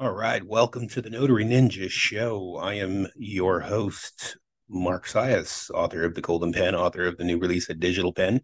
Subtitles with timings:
[0.00, 2.54] All right, welcome to the Notary Ninja Show.
[2.54, 4.36] I am your host,
[4.68, 8.40] Mark Sias, author of the Golden Pen, author of the new release of Digital Pen.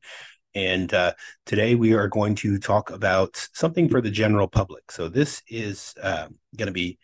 [0.56, 1.12] And uh,
[1.46, 4.90] today we are going to talk about something for the general public.
[4.90, 6.98] So, this is uh, going to be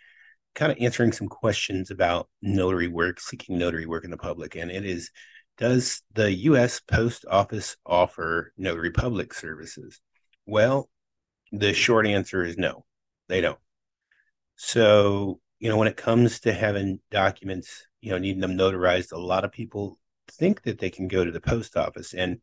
[0.56, 4.56] kind of answering some questions about notary work, seeking notary work in the public.
[4.56, 5.12] And it is
[5.58, 6.80] Does the U.S.
[6.80, 10.00] Post Office offer notary public services?
[10.44, 10.90] Well,
[11.52, 12.84] the short answer is no,
[13.28, 13.60] they don't.
[14.62, 19.18] So, you know, when it comes to having documents, you know, needing them notarized, a
[19.18, 19.98] lot of people
[20.32, 22.12] think that they can go to the post office.
[22.12, 22.42] And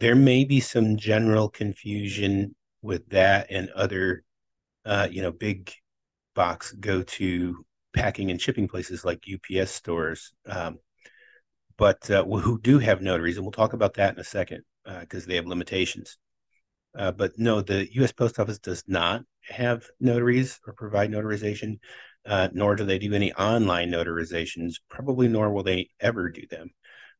[0.00, 4.24] there may be some general confusion with that and other,
[4.86, 5.70] uh, you know, big
[6.34, 10.32] box go to packing and shipping places like UPS stores.
[10.46, 10.78] Um,
[11.76, 14.62] but uh, who do have notaries, and we'll talk about that in a second
[15.00, 16.16] because uh, they have limitations.
[16.96, 18.12] Uh, but no, the U.S.
[18.12, 21.78] Post Office does not have notaries or provide notarization,
[22.26, 24.74] uh, nor do they do any online notarizations.
[24.88, 26.70] Probably, nor will they ever do them.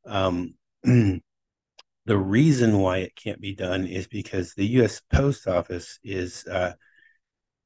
[0.05, 5.01] Um, the reason why it can't be done is because the U.S.
[5.13, 6.75] Post Office is uh,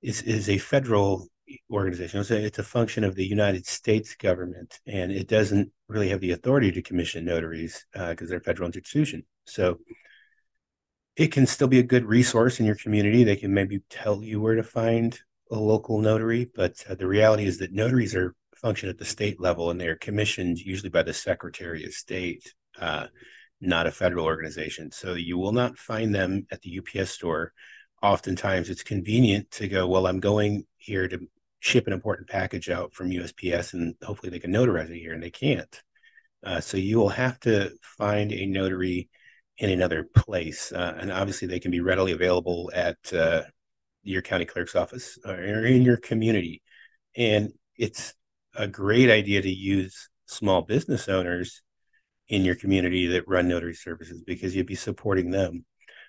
[0.03, 1.29] is is a federal
[1.71, 2.21] organization.
[2.21, 6.21] It's a, it's a function of the United States government, and it doesn't really have
[6.21, 9.25] the authority to commission notaries because uh, they're a federal institution.
[9.45, 9.79] So
[11.17, 13.25] it can still be a good resource in your community.
[13.25, 15.19] They can maybe tell you where to find
[15.51, 19.41] a local notary, but uh, the reality is that notaries are function at the state
[19.41, 23.07] level and they're commissioned usually by the Secretary of State, uh,
[23.61, 24.91] not a federal organization.
[24.91, 27.53] So you will not find them at the UPS store.
[28.03, 29.87] Oftentimes, it's convenient to go.
[29.87, 31.21] Well, I'm going here to
[31.61, 35.23] ship an important package out from USPS, and hopefully they can notarize it here, and
[35.23, 35.83] they can't.
[36.45, 39.09] Uh, so you will have to find a notary
[39.59, 40.73] in another place.
[40.73, 43.43] Uh, and obviously, they can be readily available at uh,
[44.03, 46.63] your county clerk's office or in your community.
[47.17, 48.15] And it's
[48.55, 51.63] a great idea to use small business owners
[52.29, 55.65] in your community that run notary services because you'd be supporting them.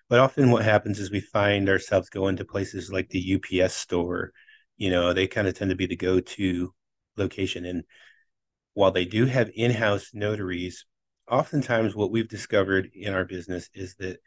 [0.09, 4.31] But often, what happens is we find ourselves going to places like the UPS store.
[4.77, 6.73] You know, they kind of tend to be the go to
[7.17, 7.65] location.
[7.65, 7.83] And
[8.73, 10.85] while they do have in house notaries,
[11.29, 14.19] oftentimes what we've discovered in our business is that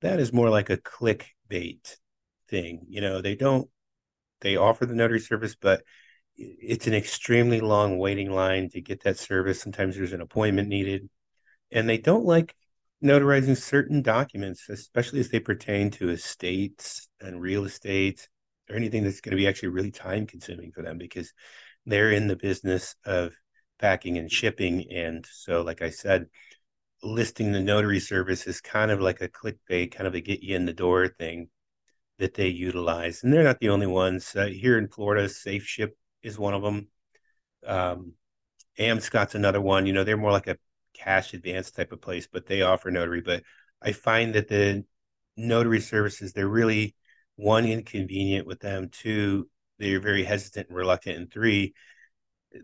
[0.00, 1.96] that is more like a clickbait
[2.48, 2.84] thing.
[2.88, 3.68] You know, they don't
[4.40, 5.82] they offer the notary service, but
[6.36, 9.60] it's an extremely long waiting line to get that service.
[9.60, 11.08] Sometimes there's an appointment needed,
[11.70, 12.54] and they don't like
[13.02, 18.28] notarizing certain documents, especially as they pertain to estates and real estate
[18.70, 21.32] or anything that's going to be actually really time consuming for them because
[21.86, 23.34] they're in the business of
[23.82, 24.90] packing and shipping.
[24.90, 26.26] And so, like I said,
[27.02, 30.56] listing the notary service is kind of like a clickbait, kind of a get you
[30.56, 31.48] in the door thing
[32.18, 33.22] that they utilize.
[33.22, 34.34] And they're not the only ones.
[34.34, 36.88] Uh, here in Florida, Safe Ship is one of them.
[37.66, 38.12] Um,
[38.78, 39.84] Amscott's another one.
[39.86, 40.58] You know, they're more like a
[40.94, 43.20] cash advance type of place, but they offer notary.
[43.20, 43.42] But
[43.82, 44.84] I find that the
[45.36, 46.94] notary services, they're really
[47.34, 48.90] one inconvenient with them.
[48.90, 49.48] Two,
[49.78, 51.16] they're very hesitant and reluctant.
[51.16, 51.74] And three,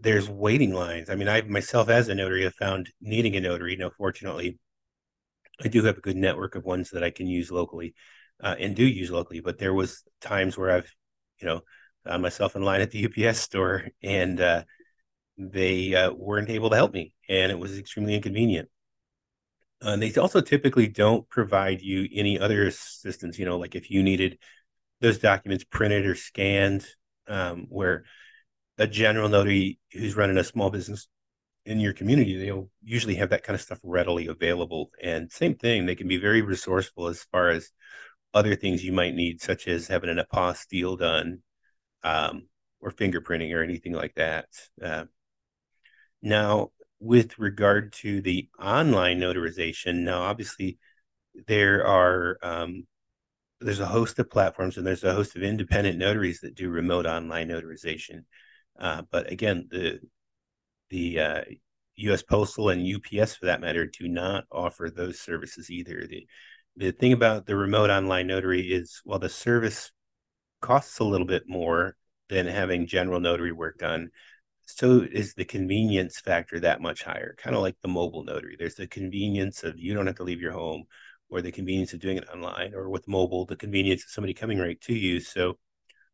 [0.00, 1.10] there's waiting lines.
[1.10, 3.76] I mean, I myself as a notary have found needing a notary.
[3.76, 4.58] Now, fortunately,
[5.62, 7.94] I do have a good network of ones that I can use locally
[8.42, 9.40] uh, and do use locally.
[9.40, 10.92] But there was times where I've,
[11.40, 11.60] you know,
[12.04, 14.62] found myself in line at the UPS store and uh,
[15.36, 18.68] they uh, weren't able to help me, and it was extremely inconvenient.
[19.80, 23.38] And they also typically don't provide you any other assistance.
[23.38, 24.38] You know, like if you needed
[25.00, 26.84] those documents printed or scanned,
[27.28, 28.04] um, where
[28.78, 31.08] a general notary who's running a small business
[31.64, 34.90] in your community, they'll usually have that kind of stuff readily available.
[35.02, 37.70] And same thing, they can be very resourceful as far as
[38.32, 41.42] other things you might need, such as having an apostille done
[42.04, 42.48] um,
[42.80, 44.46] or fingerprinting or anything like that.
[44.82, 45.04] Uh,
[46.22, 46.70] now,
[47.00, 50.78] with regard to the online notarization, now obviously
[51.46, 52.86] there are um,
[53.60, 57.06] there's a host of platforms and there's a host of independent notaries that do remote
[57.06, 58.24] online notarization.
[58.78, 60.00] Uh, but again, the
[60.90, 61.40] the uh,
[61.96, 62.22] U.S.
[62.22, 66.06] Postal and UPS, for that matter, do not offer those services either.
[66.08, 66.26] The
[66.76, 69.90] the thing about the remote online notary is, while the service
[70.60, 71.96] costs a little bit more
[72.28, 74.10] than having general notary work done,
[74.66, 77.34] so is the convenience factor that much higher.
[77.38, 78.56] Kind of like the mobile notary.
[78.58, 80.84] There's the convenience of you don't have to leave your home,
[81.30, 84.58] or the convenience of doing it online, or with mobile, the convenience of somebody coming
[84.58, 85.20] right to you.
[85.20, 85.58] So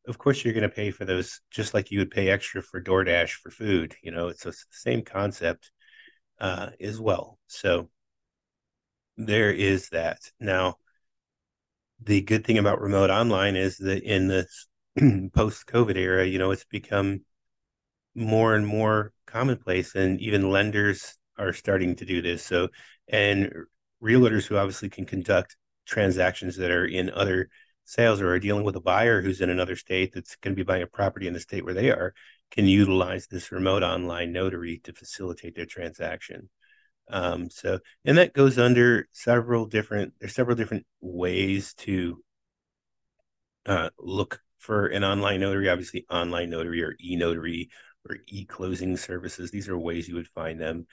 [0.06, 2.82] of course you're going to pay for those just like you would pay extra for
[2.82, 3.94] DoorDash for food.
[4.02, 5.70] You know, it's the same concept
[6.40, 7.38] uh, as well.
[7.46, 7.88] So
[9.16, 10.18] there is that.
[10.40, 10.76] Now,
[12.02, 14.66] the good thing about remote online is that in this
[15.34, 17.20] post COVID era, you know, it's become
[18.14, 22.44] more and more commonplace, and even lenders are starting to do this.
[22.44, 22.68] So,
[23.08, 23.52] and
[24.02, 25.56] realtors who obviously can conduct
[25.86, 27.48] transactions that are in other
[27.84, 30.66] sales or are dealing with a buyer who's in another state that's going to be
[30.66, 32.14] buying a property in the state where they are
[32.50, 36.48] can utilize this remote online notary to facilitate their transaction.
[37.08, 42.22] Um, so, and that goes under several different, there's several different ways to
[43.66, 47.70] uh, look for an online notary, obviously online notary or e-notary
[48.08, 49.50] or e-closing services.
[49.50, 50.86] These are ways you would find them.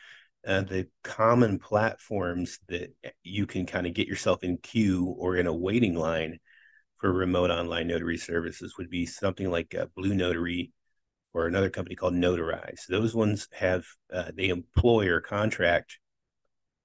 [0.45, 2.93] Uh, the common platforms that
[3.23, 6.39] you can kind of get yourself in queue or in a waiting line
[7.01, 10.71] for remote online notary services would be something like uh, Blue Notary
[11.33, 12.85] or another company called Notarize.
[12.87, 15.97] Those ones have uh, they employ or contract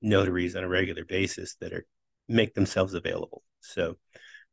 [0.01, 1.87] notaries on a regular basis that are
[2.29, 3.43] make themselves available.
[3.61, 3.99] So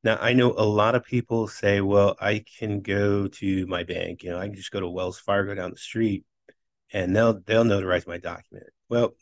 [0.03, 4.23] now I know a lot of people say, well, I can go to my bank,
[4.23, 6.25] you know, I can just go to Wells Fargo down the street
[6.91, 8.67] and they'll they'll notarize my document.
[8.89, 9.15] Well,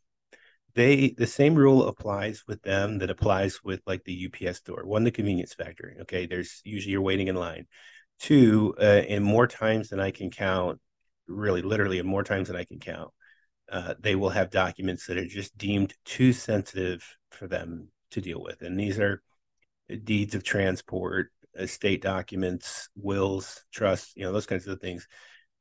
[0.75, 4.85] they the same rule applies with them that applies with like the UPS store.
[4.85, 5.97] One, the convenience factor.
[6.01, 7.67] Okay, there's usually you're waiting in line.
[8.19, 10.79] Two, uh, in more times than I can count,
[11.27, 13.11] really, literally, in more times than I can count,
[13.71, 18.41] uh, they will have documents that are just deemed too sensitive for them to deal
[18.41, 19.21] with, and these are
[20.03, 25.07] deeds of transport, estate documents, wills, trusts, you know, those kinds of things.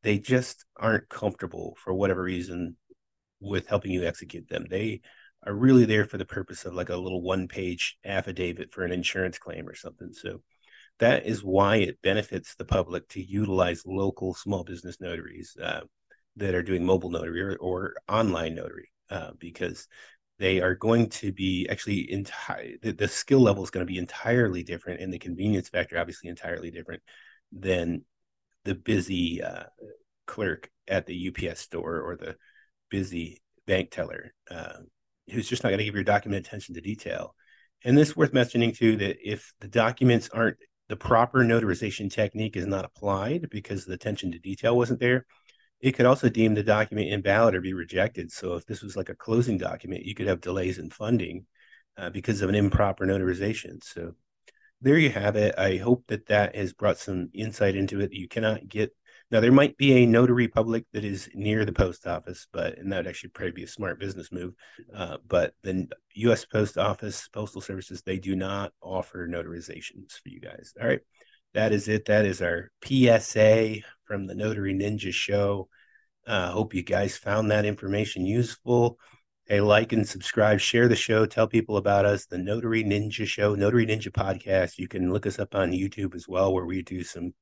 [0.03, 2.77] They just aren't comfortable for whatever reason
[3.41, 4.67] with helping you execute them.
[4.69, 5.01] They
[5.47, 8.93] are really there for the purpose of like a little one page affidavit for an
[8.93, 10.13] insurance claim or something.
[10.13, 10.43] So
[10.99, 15.81] that is why it benefits the public to utilize local small business notaries uh,
[16.37, 19.89] that are doing mobile notary or, or online notary uh, because
[20.39, 23.99] they are going to be actually entire the, the, skill level is going to be
[23.99, 27.03] entirely different and the convenience factor obviously entirely different
[27.53, 28.05] than
[28.65, 29.65] the busy uh,
[30.27, 32.37] clerk at the ups store or the
[32.91, 34.79] busy bank teller uh,
[35.31, 37.35] who's just not going to give your document attention to detail
[37.85, 40.59] and this worth mentioning too that if the documents aren't
[40.89, 45.25] the proper notarization technique is not applied because the attention to detail wasn't there,
[45.81, 48.31] it could also deem the document invalid or be rejected.
[48.33, 51.47] So if this was like a closing document, you could have delays in funding
[51.97, 53.83] uh, because of an improper notarization.
[53.83, 54.15] So
[54.83, 55.55] there you have it.
[55.57, 58.13] I hope that that has brought some insight into it.
[58.13, 58.95] You cannot get
[59.31, 62.91] now, there might be a notary public that is near the post office, but and
[62.91, 64.55] that would actually probably be a smart business move.
[64.95, 66.45] Uh, but the U.S.
[66.45, 70.75] Post Office, Postal Services, they do not offer notarizations for you guys.
[70.81, 71.01] All right,
[71.55, 72.07] that is it.
[72.07, 75.69] That is our PSA from the Notary Ninja Show.
[76.27, 78.99] Uh, hope you guys found that information useful.
[79.47, 83.55] Hey, like and subscribe, share the show, tell people about us, the Notary Ninja Show,
[83.55, 84.79] Notary Ninja Podcast.
[84.79, 87.33] You can look us up on YouTube as well, where we do some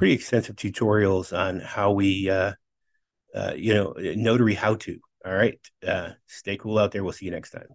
[0.00, 2.52] pretty extensive tutorials on how we, uh,
[3.34, 4.98] uh, you know, notary how to.
[5.26, 5.60] All right.
[5.86, 7.04] Uh, stay cool out there.
[7.04, 7.68] We'll see you next time.